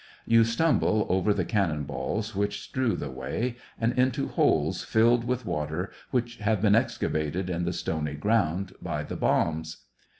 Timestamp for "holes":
4.29-4.79